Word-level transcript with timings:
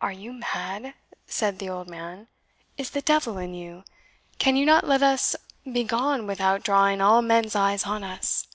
"Are 0.00 0.12
you 0.12 0.32
mad?" 0.32 0.94
said 1.26 1.58
the 1.58 1.68
old 1.68 1.90
man; 1.90 2.26
"is 2.78 2.88
the 2.88 3.02
devil 3.02 3.36
in 3.36 3.52
you? 3.52 3.84
Can 4.38 4.56
you 4.56 4.64
not 4.64 4.86
let 4.86 5.02
us 5.02 5.36
begone 5.70 6.26
without 6.26 6.62
drawing 6.62 7.02
all 7.02 7.20
men's 7.20 7.54
eyes 7.54 7.84
on 7.84 8.02
us?" 8.02 8.46